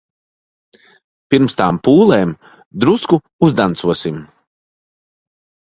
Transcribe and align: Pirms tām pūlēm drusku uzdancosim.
Pirms 1.33 1.57
tām 1.59 1.79
pūlēm 1.89 2.33
drusku 2.85 3.21
uzdancosim. 3.49 4.21